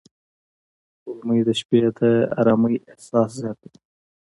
سپوږمۍ 0.93 1.39
د 1.47 1.49
شپې 1.59 1.79
د 1.97 1.99
آرامۍ 2.39 2.75
احساس 2.91 3.29
زیاتوي 3.39 3.71